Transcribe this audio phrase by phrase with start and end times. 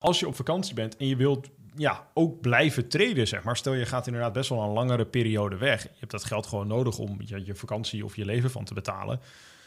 [0.00, 3.56] als je op vakantie bent en je wilt ja, ook blijven traden, zeg maar.
[3.56, 5.82] Stel je gaat inderdaad best wel een langere periode weg.
[5.82, 8.74] Je hebt dat geld gewoon nodig om je, je vakantie of je leven van te
[8.74, 9.20] betalen.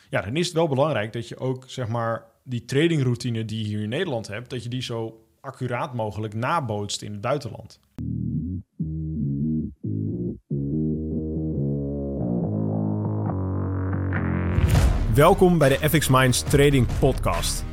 [0.09, 3.65] Ja, dan is het wel belangrijk dat je ook, zeg maar, die tradingroutine die je
[3.65, 7.79] hier in Nederland hebt, dat je die zo accuraat mogelijk nabootst in het buitenland.
[15.13, 17.72] Welkom bij de FX Minds Trading Podcast.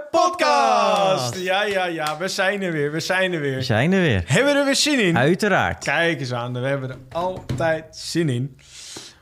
[0.11, 1.37] podcast.
[1.37, 2.91] Ja, ja, ja, we zijn er weer.
[2.91, 3.55] We zijn er weer.
[3.55, 4.23] We zijn er weer.
[4.25, 5.17] Hebben we er weer zin in?
[5.17, 5.83] Uiteraard.
[5.83, 8.57] Kijk eens aan, we hebben er altijd zin in.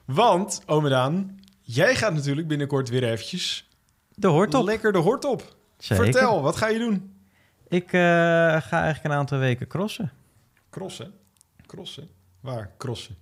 [0.05, 3.67] Want, ome Daan, jij gaat natuurlijk binnenkort weer eventjes...
[4.15, 4.65] De hoort op.
[4.65, 5.55] Lekker de hort op.
[5.77, 6.03] Zeker.
[6.03, 7.13] Vertel, wat ga je doen?
[7.67, 10.11] Ik uh, ga eigenlijk een aantal weken crossen.
[10.69, 11.13] Crossen?
[11.65, 12.09] Crossen?
[12.39, 12.71] Waar?
[12.77, 13.15] Crossen?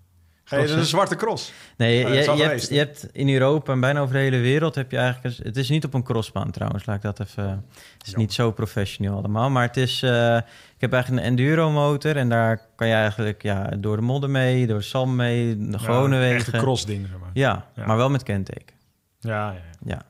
[0.48, 1.54] Ga je een zwarte cross?
[1.78, 4.92] Nee, je, je, hebt, je, hebt, in Europa en bijna over de hele wereld heb
[4.92, 5.38] je eigenlijk...
[5.44, 7.66] het is niet op een crossbaan trouwens, laat ik dat even...
[7.98, 10.02] Het is niet zo professioneel allemaal, maar het is...
[10.02, 10.38] Uh,
[10.76, 14.30] ik heb eigenlijk een enduro motor en daar kan je eigenlijk ja, door de modder
[14.30, 16.54] mee, door de zand mee, de gewone ja, wegen.
[16.54, 17.30] Echt cross ding, zeg maar.
[17.34, 18.76] Ja, ja, maar wel met kenteken.
[19.20, 20.02] Ja, ja, ja.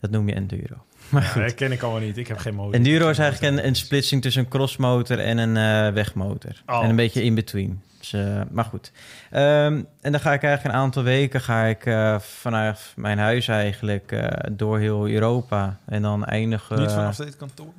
[0.00, 0.76] dat noem je enduro.
[1.08, 2.16] Maar ja, dat ken ik allemaal niet.
[2.16, 2.74] Ik heb geen motor.
[2.74, 6.62] Enduro is eigenlijk een, een splitsing tussen een crossmotor en een uh, wegmotor.
[6.66, 6.82] Oh.
[6.82, 7.82] En een beetje in between.
[8.02, 8.92] Dus, uh, maar goed.
[9.32, 13.48] Um, en dan ga ik eigenlijk een aantal weken ga ik uh, vanuit mijn huis
[13.48, 15.78] eigenlijk uh, door heel Europa.
[15.86, 16.78] En dan eindigen...
[16.78, 17.72] Niet vanaf dit kantoor?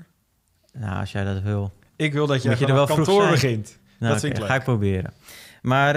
[0.73, 1.71] Nou, als jij dat wil.
[1.95, 3.77] Ik wil dat jij je er wel kantoor begint.
[3.99, 5.13] Nou, dat vind ik ga ik proberen.
[5.61, 5.95] Maar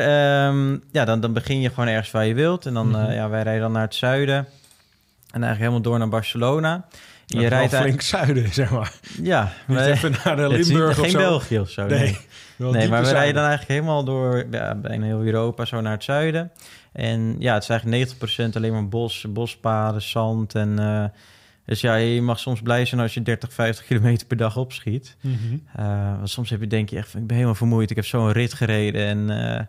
[0.48, 2.66] um, ja, dan, dan begin je gewoon ergens waar je wilt.
[2.66, 3.12] En dan, mm -hmm.
[3.12, 4.36] ja, wij rijden dan naar het zuiden.
[4.36, 4.46] En
[5.42, 6.86] eigenlijk helemaal door naar Barcelona.
[7.26, 8.92] Je nou, rijdt flink zuiden, zeg maar.
[9.22, 9.52] Ja.
[9.66, 11.18] Niet even naar de Limburg of geen zo.
[11.18, 11.86] België of zo.
[11.86, 12.18] Nee, nee.
[12.56, 16.04] Nee maar we rijden dan eigenlijk helemaal door ja, bijna heel Europa zo naar het
[16.04, 16.50] zuiden.
[16.92, 18.14] En ja, het is eigenlijk
[18.52, 20.80] 90% alleen maar bos, bospaden, zand en...
[20.80, 21.04] Uh,
[21.66, 25.16] dus ja, je mag soms blij zijn als je 30, 50 kilometer per dag opschiet.
[25.20, 25.62] Mm -hmm.
[25.78, 27.90] uh, want soms heb je, denk je echt, ik ben helemaal vermoeid.
[27.90, 29.60] Ik heb zo'n rit gereden en uh,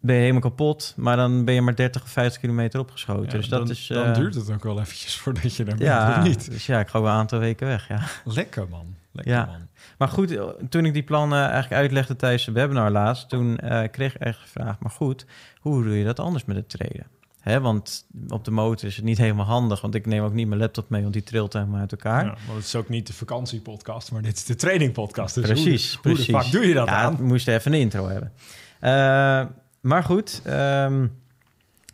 [0.00, 0.94] ben je helemaal kapot.
[0.96, 3.24] Maar dan ben je maar 30 of 50 kilometer opgeschoten.
[3.24, 6.12] Ja, dus dat dan, is, dan duurt het ook wel eventjes voordat je daar ja,
[6.12, 6.50] bent, niet?
[6.50, 8.02] Dus ja, ik ga wel een aantal weken weg, ja.
[8.24, 8.94] Lekker, man.
[9.24, 9.44] Lekker, ja.
[9.44, 9.68] man.
[9.98, 13.28] Maar goed, toen ik die plannen eigenlijk uitlegde tijdens de webinar laatst...
[13.28, 15.26] toen uh, kreeg ik echt gevraagd, maar goed,
[15.60, 17.06] hoe doe je dat anders met het traden?
[17.40, 20.48] Hè, want op de motor is het niet helemaal handig, want ik neem ook niet
[20.48, 22.24] mijn laptop mee, want die trilt helemaal uit elkaar.
[22.24, 25.34] Ja, want het is ook niet de vakantiepodcast, maar dit is de trainingpodcast.
[25.34, 26.26] Dus precies, hoe, precies.
[26.26, 27.16] Hoe de fuck doe je dat ja, aan?
[27.16, 28.32] we moesten even een intro hebben.
[28.80, 31.12] Uh, maar goed, um,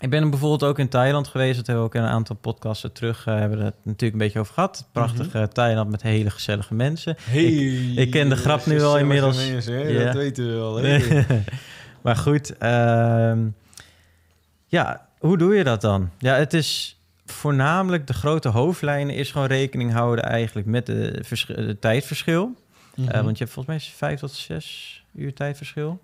[0.01, 1.57] ik ben bijvoorbeeld ook in Thailand geweest.
[1.57, 3.27] Dat hebben we ook in een aantal podcasten terug.
[3.27, 4.89] Uh, hebben we het natuurlijk een beetje over gehad.
[4.93, 5.53] Prachtige mm -hmm.
[5.53, 7.17] Thailand met hele gezellige mensen.
[7.21, 9.49] Hey, ik, ik ken de grap nu al inmiddels.
[9.49, 9.81] Mensen, hè?
[9.81, 10.05] Ja.
[10.05, 10.77] Dat weten we wel.
[10.77, 11.25] Hè?
[12.03, 13.33] maar goed, uh,
[14.67, 16.11] ja, hoe doe je dat dan?
[16.19, 21.79] Ja, het is voornamelijk de grote hoofdlijnen is gewoon rekening houden eigenlijk met de, de
[21.81, 22.47] tijdverschil.
[22.47, 22.55] Mm
[22.95, 23.05] -hmm.
[23.05, 26.01] uh, want je hebt volgens mij vijf tot zes uur tijdverschil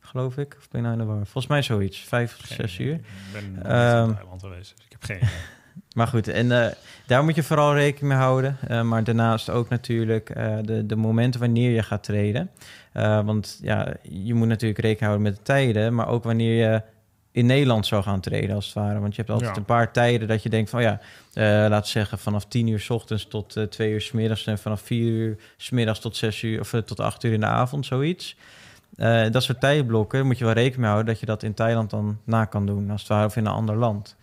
[0.00, 0.56] geloof ik.
[0.58, 1.22] Of ben je nou in de war?
[1.22, 1.98] Volgens mij zoiets.
[1.98, 2.94] Vijf of zes uur.
[2.94, 3.02] Ik
[3.32, 5.28] ben um, in Thailand geweest, dus ik heb geen
[5.94, 6.66] Maar goed, en uh,
[7.06, 8.56] daar moet je vooral rekening mee houden.
[8.70, 12.50] Uh, maar daarnaast ook natuurlijk uh, de, de momenten wanneer je gaat treden.
[13.24, 16.82] want ja, je moet natuurlijk rekening houden met de tijden, maar ook wanneer je
[17.32, 19.00] in Nederland zou gaan treden, als het ware.
[19.00, 19.56] Want je hebt altijd ja.
[19.56, 21.00] een paar tijden dat je denkt van ja,
[21.34, 24.80] laten we zeggen vanaf 10 uur s ochtends tot 2 uur s middags en vanaf
[24.80, 28.36] 4 uur s middags tot 6 uur of tot 8 uur in de avond, zoiets.
[29.00, 31.90] Uh, dat soort tijdblokken moet je wel rekening mee houden dat je dat in Thailand
[31.90, 34.16] dan na kan doen, als het ware, of in een ander land.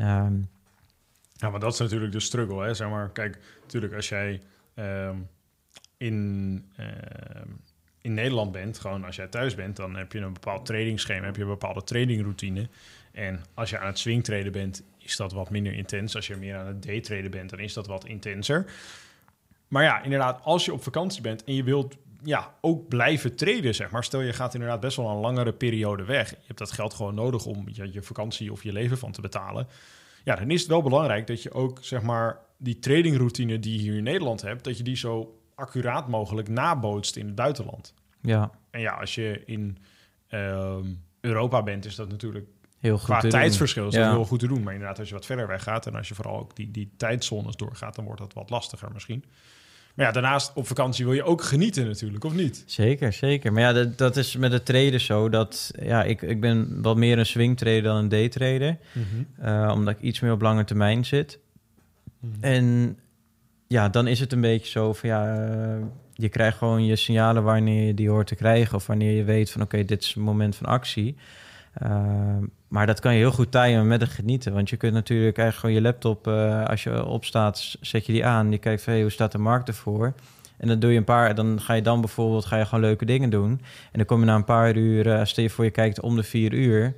[0.00, 0.48] Um,
[1.32, 2.74] ja, maar dat is natuurlijk de struggle, hè?
[2.74, 4.40] Zeg maar, kijk, natuurlijk als jij
[4.74, 5.28] um,
[5.96, 6.86] in, uh,
[8.00, 11.36] in Nederland bent, gewoon als jij thuis bent, dan heb je een bepaald tradingschema, heb
[11.36, 12.68] je een bepaalde tradingroutine.
[13.12, 16.16] En als je aan het swingtraden bent, is dat wat minder intens.
[16.16, 18.66] Als je meer aan het daytraden bent, dan is dat wat intenser.
[19.68, 23.74] Maar ja, inderdaad, als je op vakantie bent en je wilt ja, ook blijven traden,
[23.74, 24.04] zeg maar.
[24.04, 26.30] Stel, je gaat inderdaad best wel een langere periode weg.
[26.30, 29.20] Je hebt dat geld gewoon nodig om je, je vakantie of je leven van te
[29.20, 29.66] betalen.
[30.24, 33.80] Ja, dan is het wel belangrijk dat je ook, zeg maar, die tradingroutine die je
[33.80, 37.94] hier in Nederland hebt, dat je die zo accuraat mogelijk nabootst in het buitenland.
[38.20, 38.50] Ja.
[38.70, 39.78] En ja, als je in
[40.30, 42.46] um, Europa bent, is dat natuurlijk
[42.78, 44.04] heel goed qua tijdsverschil is ja.
[44.04, 44.62] dat heel goed te doen.
[44.62, 46.92] Maar inderdaad, als je wat verder weg gaat en als je vooral ook die, die
[46.96, 49.24] tijdzones doorgaat, dan wordt dat wat lastiger misschien.
[49.94, 52.62] Maar ja, daarnaast op vakantie wil je ook genieten natuurlijk, of niet?
[52.66, 53.52] Zeker, zeker.
[53.52, 55.28] Maar ja, dat, dat is met de trader zo.
[55.28, 58.78] Dat, ja, ik, ik ben wat meer een swing trader dan een day trader.
[59.42, 61.38] Uh, omdat ik iets meer op lange termijn zit.
[62.20, 62.32] Mhm.
[62.40, 62.98] En
[63.66, 67.42] ja, dan is het een beetje zo van ja, uh, je krijgt gewoon je signalen
[67.42, 68.74] wanneer je die hoort te krijgen.
[68.74, 71.16] Of wanneer je weet van oké, dit is het moment van actie.
[71.82, 72.36] Uh,
[72.74, 74.52] maar dat kan je heel goed timen met het genieten.
[74.52, 78.26] Want je kunt natuurlijk eigenlijk gewoon je laptop, uh, als je opstaat, zet je die
[78.26, 78.50] aan.
[78.50, 80.14] Je kijkt van hey, hoe staat de markt ervoor?
[80.56, 83.04] En dan doe je een paar, dan ga je dan bijvoorbeeld ga je gewoon leuke
[83.04, 83.50] dingen doen.
[83.92, 86.16] En dan kom je na een paar uur, uh, stel je voor je kijkt om
[86.16, 86.94] de vier uur.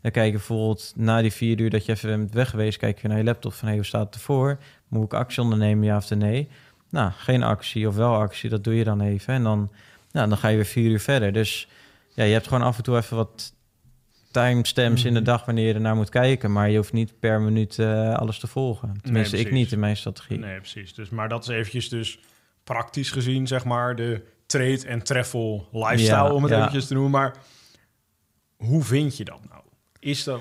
[0.00, 3.02] Dan kijk je bijvoorbeeld na die vier uur dat je even bent weg geweest, kijk
[3.02, 4.58] je naar je laptop van hey, hoe staat het ervoor?
[4.88, 6.48] Moet ik actie ondernemen, ja of nee?
[6.88, 9.34] Nou, geen actie of wel actie, dat doe je dan even.
[9.34, 9.70] En dan,
[10.12, 11.32] nou, dan ga je weer vier uur verder.
[11.32, 11.68] Dus
[12.14, 13.58] ja, je hebt gewoon af en toe even wat
[14.30, 15.28] timestamps in de mhm.
[15.28, 16.52] dag wanneer je ernaar moet kijken.
[16.52, 18.94] Maar je hoeft niet per minuut uh, alles te volgen.
[19.02, 20.38] Tenminste, ik niet in mijn strategie.
[20.38, 20.94] Nee, precies.
[20.94, 22.18] Dus, maar dat is eventjes dus
[22.64, 26.58] praktisch gezien, zeg maar, de trade en treffel lifestyle, ja, om het ja.
[26.58, 27.20] eventjes te noemen.
[27.20, 27.36] Maar
[28.56, 29.62] hoe vind je dat nou?
[29.98, 30.40] Is dat,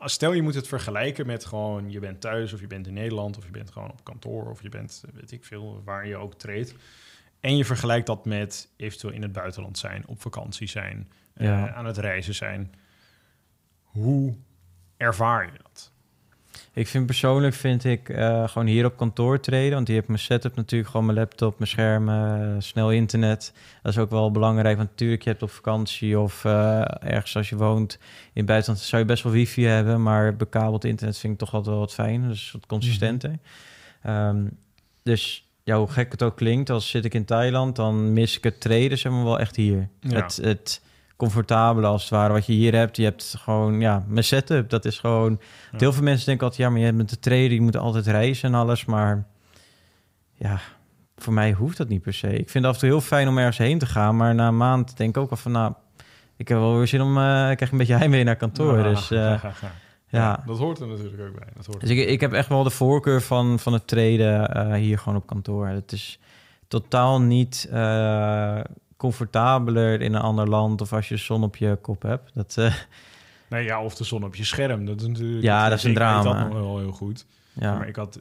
[0.00, 3.36] stel je moet het vergelijken met gewoon je bent thuis of je bent in Nederland
[3.38, 6.34] of je bent gewoon op kantoor of je bent weet ik veel waar je ook
[6.34, 6.74] treedt.
[7.40, 11.64] En je vergelijkt dat met eventueel in het buitenland zijn, op vakantie zijn, ja.
[11.66, 12.74] uh, aan het reizen zijn.
[13.94, 14.34] Hoe
[14.96, 15.92] ervaar je dat?
[16.72, 20.18] Ik vind persoonlijk vind ik uh, gewoon hier op kantoor treden, want hier heb mijn
[20.18, 23.52] setup natuurlijk gewoon mijn laptop, mijn schermen, snel internet.
[23.82, 27.48] Dat is ook wel belangrijk, want natuurlijk je hebt op vakantie of uh, ergens als
[27.48, 31.32] je woont in het buitenland zou je best wel wifi hebben, maar bekabeld internet vind
[31.32, 33.30] ik toch altijd wel wat fijn, dus wat consistenter.
[33.30, 33.38] Mm
[34.00, 34.36] -hmm.
[34.36, 34.58] um,
[35.02, 38.44] dus ja, hoe gek het ook klinkt, als zit ik in Thailand, dan mis ik
[38.44, 39.88] het treden zeg maar wel echt hier.
[40.00, 40.22] Ja.
[40.22, 40.82] Het, het
[41.16, 42.96] comfortabele als het ware wat je hier hebt.
[42.96, 45.40] Je hebt gewoon, ja, mijn setup, dat is gewoon...
[45.72, 45.78] Ja.
[45.78, 48.06] Heel veel mensen denken altijd, ja, maar je hebt met de trader, je moet altijd
[48.06, 49.26] reizen en alles, maar
[50.34, 50.60] ja,
[51.16, 52.28] voor mij hoeft dat niet per se.
[52.28, 54.48] Ik vind het af en toe heel fijn om ergens heen te gaan, maar na
[54.48, 55.72] een maand denk ik ook al van, nou,
[56.36, 58.82] ik heb wel weer zin om, uh, ik krijg een beetje heimwee naar kantoor, ja,
[58.82, 59.10] dus...
[59.12, 59.42] Uh,
[60.08, 60.42] ja, ja.
[60.46, 61.48] dat hoort er natuurlijk ook bij.
[61.56, 64.74] Dat hoort dus ik, ik heb echt wel de voorkeur van, van het treden uh,
[64.74, 65.66] hier gewoon op kantoor.
[65.66, 66.18] Het is
[66.68, 67.68] totaal niet
[69.04, 72.30] comfortabeler in een ander land of als je zon op je kop hebt.
[72.34, 72.74] Dat, uh...
[73.48, 74.86] Nee, ja, of de zon op je scherm.
[74.86, 75.42] Dat is natuurlijk.
[75.42, 76.22] Ja, dat is een drama.
[76.22, 77.26] dat nog wel heel goed.
[77.52, 77.78] Ja.
[77.78, 78.18] Maar ik had,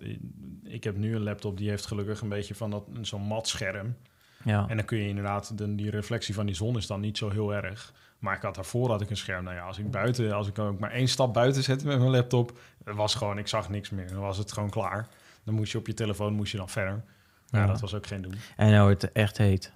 [0.63, 3.95] ik heb nu een laptop die heeft gelukkig een beetje van dat zo'n mat scherm.
[4.43, 4.65] Ja.
[4.67, 7.29] En dan kun je inderdaad de, die reflectie van die zon is dan niet zo
[7.29, 7.93] heel erg.
[8.19, 9.43] Maar ik had daarvoor had ik een scherm.
[9.43, 12.11] Nou ja, als ik buiten, als ik ook maar één stap buiten zette met mijn
[12.11, 14.07] laptop, was gewoon, ik zag niks meer.
[14.07, 15.07] Dan was het gewoon klaar.
[15.43, 17.03] Dan moest je op je telefoon moest je dan verder.
[17.49, 17.67] Maar ja.
[17.67, 18.35] dat was ook geen doen.
[18.55, 19.71] En nou het echt heet.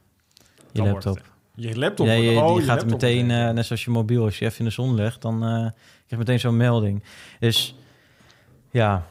[0.71, 1.21] Je laptop.
[1.55, 2.05] Je laptop.
[2.05, 4.59] Ja, je, oh, die je gaat meteen, uh, net zoals je mobiel, als je even
[4.59, 5.73] in de zon legt, dan uh, krijg
[6.07, 7.03] je meteen zo'n melding.
[7.39, 7.75] Dus
[8.71, 9.07] ja,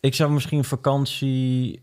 [0.00, 1.80] ik zou misschien vakantie,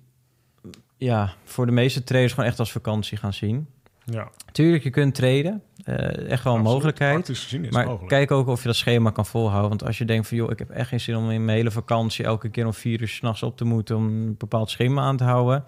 [0.98, 3.68] ja, voor de meeste traders gewoon echt als vakantie gaan zien.
[4.06, 4.30] Ja.
[4.52, 5.62] Tuurlijk, je kunt traden.
[5.86, 7.52] Uh, echt wel een mogelijkheid.
[7.72, 8.08] maar mogelijk.
[8.08, 9.70] kijk ook of je dat schema kan volhouden.
[9.70, 11.72] Want als je denkt van, joh, ik heb echt geen zin om in mijn hele
[11.72, 15.18] vakantie elke keer om vier uur s'nachts op te moeten om een bepaald schema aan
[15.18, 15.64] te houden.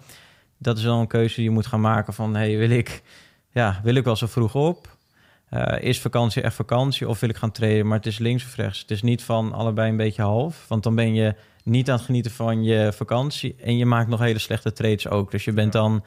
[0.58, 3.02] Dat is dan een keuze die je moet gaan maken van, hey, wil ik,
[3.50, 4.96] ja, wil ik wel zo vroeg op?
[5.50, 7.86] Uh, is vakantie echt vakantie of wil ik gaan traden?
[7.86, 8.80] Maar het is links of rechts.
[8.80, 10.64] Het is niet van allebei een beetje half.
[10.68, 11.34] Want dan ben je
[11.64, 13.56] niet aan het genieten van je vakantie.
[13.62, 15.30] En je maakt nog hele slechte trades ook.
[15.30, 16.04] Dus je bent dan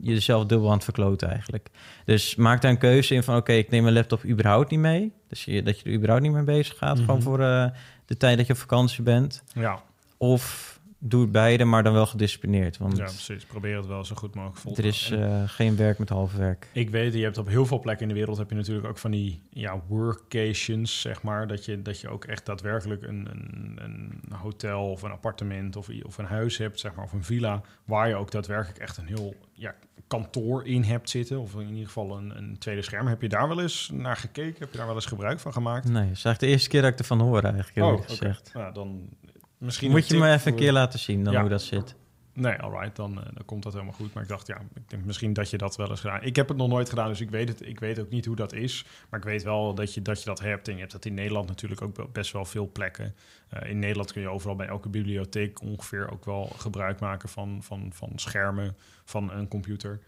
[0.00, 1.68] jezelf dubbel aan het verkloten eigenlijk.
[2.04, 3.34] Dus maak daar een keuze in van...
[3.34, 5.12] oké, okay, ik neem mijn laptop überhaupt niet mee.
[5.28, 6.90] Dus je, dat je er überhaupt niet mee bezig gaat...
[6.90, 7.04] Mm -hmm.
[7.04, 7.66] gewoon voor uh,
[8.06, 9.42] de tijd dat je op vakantie bent.
[9.54, 9.82] Ja.
[10.16, 12.78] Of doe het beide, maar dan wel gedisciplineerd.
[12.78, 13.44] Want ja, precies.
[13.44, 16.34] Probeer het wel zo goed mogelijk vol te Er is uh, geen werk met half
[16.34, 16.68] werk.
[16.72, 18.38] Ik weet, je hebt op heel veel plekken in de wereld...
[18.38, 21.46] heb je natuurlijk ook van die ja, workations, zeg maar.
[21.46, 25.76] Dat je, dat je ook echt daadwerkelijk een, een, een hotel of een appartement...
[25.76, 27.62] Of, of een huis hebt, zeg maar, of een villa...
[27.84, 29.74] waar je ook daadwerkelijk echt een heel ja,
[30.06, 31.40] kantoor in hebt zitten.
[31.40, 33.06] Of in ieder geval een, een tweede scherm.
[33.06, 34.58] Heb je daar wel eens naar gekeken?
[34.58, 35.84] Heb je daar wel eens gebruik van gemaakt?
[35.84, 38.48] Nee, dat is eigenlijk de eerste keer dat ik ervan hoor eigenlijk, oh, gezegd.
[38.48, 38.62] Okay.
[38.62, 39.08] Ja, dan
[39.58, 41.40] misschien Moet je me even een keer laten zien dan ja.
[41.40, 41.94] hoe dat zit.
[42.36, 44.14] Nee, alright, dan, uh, dan komt dat helemaal goed.
[44.14, 46.22] Maar ik dacht, ja, ik denk misschien dat je dat wel eens gedaan.
[46.22, 47.66] Ik heb het nog nooit gedaan, dus ik weet het.
[47.66, 48.84] Ik weet ook niet hoe dat is.
[49.10, 50.68] Maar ik weet wel dat je dat, je dat hebt.
[50.68, 53.14] En je hebt dat in Nederland natuurlijk ook best wel veel plekken.
[53.54, 57.58] Uh, in Nederland kun je overal bij elke bibliotheek ongeveer ook wel gebruik maken van,
[57.62, 60.00] van, van schermen van een computer.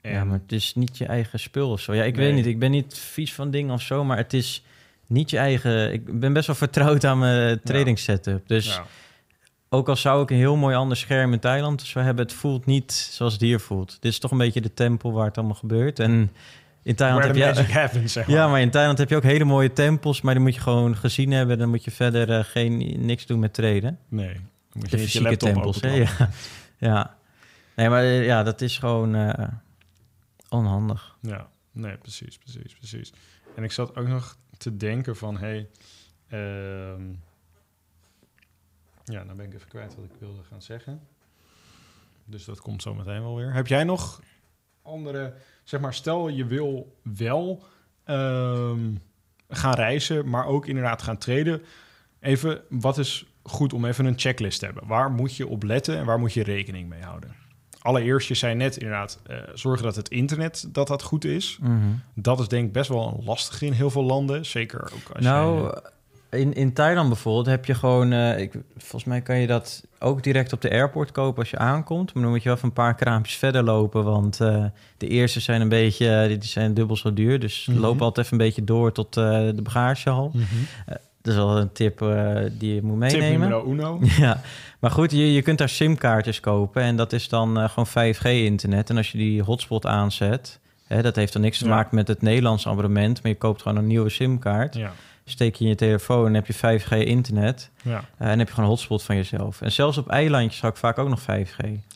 [0.00, 1.94] En ja, maar het is niet je eigen spul of zo.
[1.94, 2.26] Ja, ik nee.
[2.26, 2.46] weet niet.
[2.46, 4.64] Ik ben niet vies van dingen of zo, maar het is
[5.06, 5.92] niet je eigen.
[5.92, 8.48] Ik ben best wel vertrouwd aan mijn trading setup.
[8.48, 8.80] Dus
[9.68, 12.92] ook al zou ik een heel mooi ander scherm in Thailand hebben, het voelt niet
[12.92, 13.96] zoals het hier voelt.
[14.00, 15.98] Dit is toch een beetje de tempel waar het allemaal gebeurt.
[15.98, 16.30] En
[16.82, 18.36] in Thailand heb je happens, zeg maar.
[18.36, 20.96] ja, maar in Thailand heb je ook hele mooie tempels, maar die moet je gewoon
[20.96, 21.58] gezien hebben.
[21.58, 23.98] Dan moet je verder uh, geen niks doen met traden.
[24.08, 24.40] Nee,
[24.72, 25.80] moet je de fysieke tempels.
[25.80, 25.88] Hè?
[25.90, 26.08] Ja.
[26.78, 27.16] ja.
[27.76, 29.48] Nee, maar eh, ja, dat is gewoon eh,
[30.48, 31.16] onhandig.
[31.20, 33.12] Ja, nee, precies, precies, precies.
[33.54, 35.68] En ik zat ook nog te denken van, hey,
[36.28, 37.12] ehm,
[39.04, 41.00] ja, dan ben ik even kwijt wat ik wilde gaan zeggen.
[42.24, 43.52] Dus dat komt zo meteen wel weer.
[43.52, 44.22] Heb jij nog
[44.82, 45.34] andere,
[45.64, 47.64] zeg maar, stel je wil wel
[48.04, 48.94] ehm,
[49.48, 51.62] gaan reizen, maar ook inderdaad gaan traden.
[52.20, 54.86] Even, wat is goed om even een checklist te hebben?
[54.86, 57.45] Waar moet je op letten en waar moet je rekening mee houden?
[57.86, 61.58] Allereerst, je zei net inderdaad, eh, zorgen dat het internet dat dat goed is.
[61.60, 61.72] Mhm.
[62.14, 64.46] Dat is denk ik best wel lastig in heel veel landen.
[64.46, 65.64] Zeker ook als Nou,
[66.30, 66.38] je...
[66.38, 68.12] in, in Thailand bijvoorbeeld heb je gewoon...
[68.12, 71.58] eh, ik, volgens mij kan je dat ook direct op de airport kopen als je
[71.58, 72.14] aankomt.
[72.14, 74.04] Maar dan moet je wel even een paar kraampjes verder lopen.
[74.04, 74.64] Want eh,
[74.96, 76.08] de eerste zijn een beetje...
[76.22, 77.38] eh, die zijn dubbel zo duur.
[77.40, 77.78] Dus Mhm.
[77.78, 79.24] loop altijd even een beetje door tot eh,
[79.54, 80.30] de bagagehal.
[80.34, 80.44] Mhm.
[81.26, 83.48] Dat is wel een tip eh, die je moet Tip meenemen.
[83.48, 84.00] nummer uno.
[84.18, 84.40] Ja,
[84.80, 88.90] maar goed, je, je kunt daar simkaartjes kopen en dat is dan eh, gewoon 5G-internet.
[88.90, 91.70] En als je die hotspot aanzet, hè, dat heeft dan niks te Ja.
[91.70, 94.74] maken met het Nederlandse abonnement, maar je koopt gewoon een nieuwe simkaart.
[94.74, 94.92] Ja,
[95.28, 98.04] Steek je in je telefoon en heb je 5G-internet ja.
[98.18, 99.60] en heb je gewoon een hotspot van jezelf.
[99.60, 101.24] En zelfs op eilandjes had ik vaak ook nog 5G.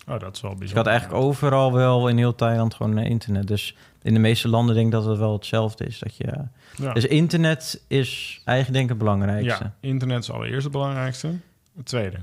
[0.08, 0.58] Oh, dat is wel bijzonder.
[0.58, 3.46] Dus ik had eigenlijk overal wel in heel Thailand gewoon eh, internet.
[3.46, 5.99] Dus in de meeste landen denk ik dat het wel hetzelfde is.
[5.99, 6.32] Dat je,
[6.76, 6.92] Ja.
[6.92, 9.64] Dus internet is eigenlijk denk ik het belangrijkste.
[9.64, 11.28] ja, internet is allereerst het belangrijkste.
[11.76, 12.16] Het tweede.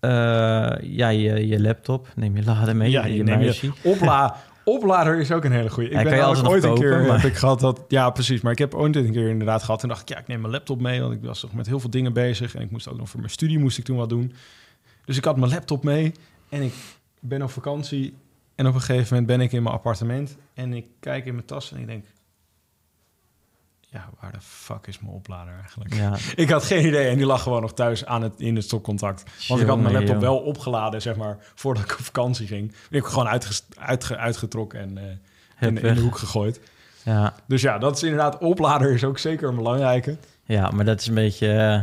[0.00, 0.10] Eh,
[0.80, 3.72] ja, je, je laptop, neem je lader mee, Ja, je, je neem je-.
[3.82, 5.88] Opla oplader is ook een hele goede.
[5.88, 8.40] Ik Hij ben je ooit een keer kopen, maar- heb ik gehad dat ja precies,
[8.40, 10.52] maar ik heb ooit een keer inderdaad gehad en dacht ik ja ik neem mijn
[10.52, 12.98] laptop mee want ik was toch met heel veel dingen bezig en ik moest ook
[12.98, 14.32] nog voor mijn studie moest ik toen wat doen.
[15.04, 16.12] Dus ik had mijn laptop mee
[16.48, 16.74] en ik
[17.20, 18.14] ben op vakantie
[18.54, 21.46] en op een gegeven moment ben ik in mijn appartement en ik kijk in mijn
[21.46, 22.04] tas en ik denk
[23.92, 25.94] ja waar de fuck is mijn oplader eigenlijk?
[25.94, 28.64] Ja, Ik had geen idee en die lag gewoon nog thuis aan het, in het
[28.64, 29.24] stopcontact.
[29.48, 30.20] Want ik had mijn laptop joh.
[30.22, 32.68] wel opgeladen, zeg maar, voordat ik op vakantie ging.
[32.70, 36.60] Die heb ik gewoon uitge- uitgetrokken en eh, in, in de hoek gegooid.
[37.02, 40.16] ja, Dus ja, dat is inderdaad, oplader is ook zeker een belangrijke.
[40.44, 41.48] ja, maar dat is een beetje...
[41.52, 41.80] eh,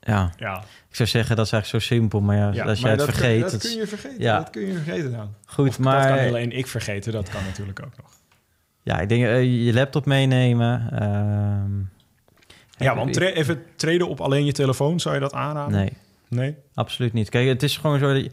[0.00, 2.20] ja, Ja, ik zou zeggen dat is eigenlijk zo simpel.
[2.20, 3.42] Maar ja, ja als jij het vergeet...
[3.42, 4.20] Kun, dat kun je vergeten.
[4.20, 4.36] ja.
[4.38, 5.28] Dat kun je vergeten nou.
[5.46, 6.08] Goed, Of maar...
[6.08, 8.10] Dat kan alleen ik vergeten, dat kan natuurlijk ook nog.
[8.84, 10.88] Ja, ik denk eh, je laptop meenemen.
[10.92, 11.72] ehm,
[12.84, 15.72] Ja, want tra- even treden op alleen je telefoon, zou je dat aanraden?
[15.78, 15.92] Nee,
[16.28, 16.54] Nee?
[16.74, 17.28] absoluut niet.
[17.28, 18.30] Kijk, het is gewoon zo dat je,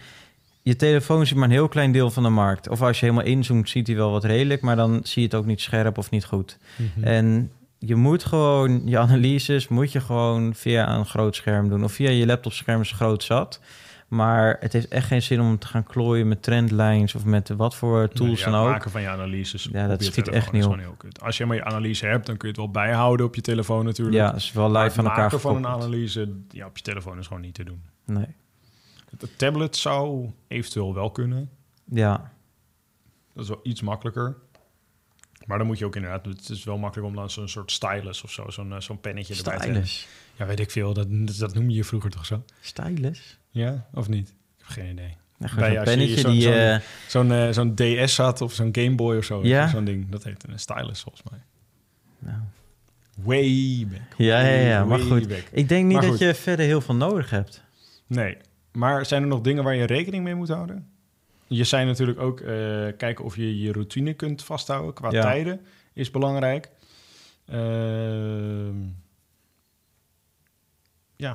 [0.62, 2.70] je telefoon ziet maar een heel klein deel van de markt.
[2.70, 5.38] Of als je helemaal inzoomt, ziet hij wel wat redelijk, maar dan zie je het
[5.38, 6.58] ook niet scherp of niet goed.
[6.75, 7.03] Mhm.
[7.08, 11.91] En je moet gewoon je analyses moet je gewoon via een groot scherm doen of
[11.91, 13.60] via je laptopscherm is groot zat.
[14.12, 17.75] Maar het heeft echt geen zin om te gaan klooien met trendlines of met wat
[17.75, 18.74] voor tools Nee, dan ja, het ook.
[18.74, 20.80] maken van je analyses Ja, dat schiet echt niet op.
[21.22, 23.86] Als je maar je analyse hebt, dan kun je het wel bijhouden op je telefoon
[23.86, 24.18] natuurlijk.
[24.18, 26.84] Ja, dat is wel live het van elkaar maken van een analyse ja, op je
[26.84, 27.82] telefoon is gewoon niet te doen.
[28.06, 28.36] Nee.
[29.18, 31.50] De tablet zou eventueel wel kunnen.
[31.86, 32.32] Ja,
[33.34, 34.36] Dat is wel iets makkelijker.
[35.46, 36.26] Maar dan moet je ook inderdaad...
[36.26, 38.50] Het is wel makkelijk om dan zo'n soort stylus of zo...
[38.50, 39.88] zo'n eh, zo'n pennetje erbij te hebben.
[39.88, 40.08] stylus.
[40.36, 40.94] Ja, weet ik veel.
[40.94, 42.44] Dat, dat, dat noem je vroeger toch zo?
[42.62, 43.38] Stylus?
[43.50, 44.30] Ja, of niet?
[44.30, 45.16] Ik heb geen idee.
[45.56, 46.42] Bij zo'n pennetje zo'n- die...
[46.42, 49.44] zo'n- eh, Zo'n eh, zo'n DS had of zo'n Game Boy of zo.
[49.46, 49.68] Ja.
[49.68, 50.10] Zo'n ding.
[50.10, 51.40] Dat heet een stylus volgens mij.
[52.20, 52.38] nou,
[53.24, 54.02] Way back.
[54.18, 55.28] Ja, ja, ja, maar goed.
[55.28, 55.44] back.
[55.52, 56.20] Ik denk niet Maar dat goed.
[56.20, 57.64] je verder heel veel nodig hebt.
[58.08, 58.38] Nee.
[58.72, 60.88] Maar zijn er nog dingen waar je rekening mee moet houden?
[61.53, 62.48] Je zei natuurlijk ook eh,
[62.98, 65.22] kijken of je je routine kunt vasthouden qua Ja.
[65.22, 65.62] tijden
[65.93, 66.70] is belangrijk.
[67.46, 68.75] Ehm,
[71.15, 71.31] ja,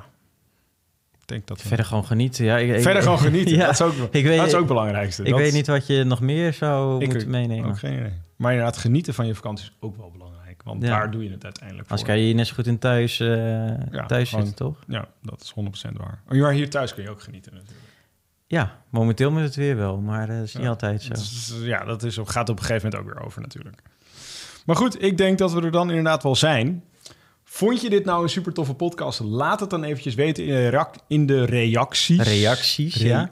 [1.19, 2.45] ik denk dat we- Verder gewoon genieten.
[2.45, 3.55] Ja, ik, ik- verder gewoon genieten.
[3.57, 5.23] Ja, dat, is ook, ik weet, dat is ook het belangrijkste.
[5.23, 7.69] ik Dat weet niet wat je nog meer zou Ik moeten meenemen.
[7.69, 8.13] Ook geen idee.
[8.35, 10.63] Maar inderdaad, genieten van je vakantie is ook wel belangrijk.
[10.63, 10.89] Want Ja.
[10.89, 12.09] daar doe je het uiteindelijk Als voor.
[12.09, 14.83] kan je hier net zo goed in thuis, Ja, thuis gewoon- zitten, toch?
[14.87, 16.21] Ja, dat is 100% waar.
[16.31, 17.85] Oh, Maar hier thuis kun je ook genieten natuurlijk.
[18.47, 20.69] Ja, momenteel met het weer wel, maar eh, dat is niet Ja.
[20.69, 21.55] altijd zo.
[21.65, 23.81] Ja, dat is, gaat op een gegeven moment ook weer over natuurlijk.
[24.65, 26.83] Maar goed, ik denk dat we er dan inderdaad wel zijn.
[27.43, 29.19] Vond je dit nou een super toffe podcast?
[29.19, 32.21] Laat het dan eventjes weten in de, reac- in de reacties.
[32.21, 33.31] Reacties, ja.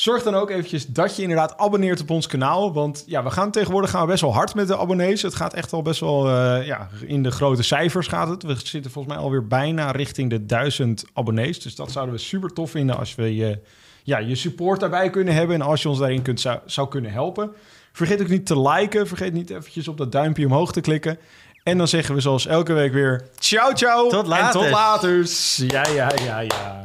[0.00, 2.72] Zorg dan ook eventjes dat je inderdaad abonneert op ons kanaal.
[2.72, 5.22] Want ja, we gaan tegenwoordig gaan we best wel hard met de abonnees.
[5.22, 8.42] Het gaat echt al best wel eh, ja, in de grote cijfers gaat het.
[8.42, 11.60] We zitten volgens mij alweer bijna richting de duizend abonnees.
[11.60, 13.58] Dus dat zouden we super tof vinden als we je,
[14.02, 15.54] ja, je support daarbij kunnen hebben.
[15.54, 17.50] En als je ons daarin kunt, zou, zou kunnen helpen.
[17.92, 19.06] Vergeet ook niet te liken.
[19.06, 21.18] Vergeet niet eventjes op dat duimpje omhoog te klikken.
[21.62, 23.28] En dan zeggen we zoals elke week weer...
[23.38, 24.08] Ciao, ciao.
[24.08, 24.60] Tot En later.
[24.60, 25.28] tot later.
[25.56, 26.84] Ja, ja, ja, ja.